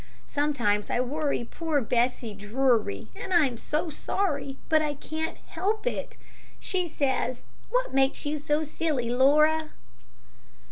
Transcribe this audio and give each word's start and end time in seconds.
Sometimes 0.25 0.89
I 0.89 0.99
worry 0.99 1.43
poor 1.43 1.79
Bessie 1.79 2.33
Drury, 2.33 3.09
and 3.15 3.31
I'm 3.31 3.55
so 3.59 3.91
sorry, 3.91 4.57
but 4.67 4.81
I 4.81 4.95
can't 4.95 5.37
help 5.45 5.85
it. 5.85 6.17
She 6.59 6.87
says, 6.87 7.43
'What 7.69 7.93
makes 7.93 8.25
you 8.25 8.39
so 8.39 8.63
silly, 8.63 9.11
Laura?'" 9.11 9.69